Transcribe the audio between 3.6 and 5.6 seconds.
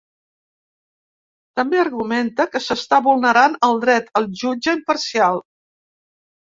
‘el dret al jutge imparcial’.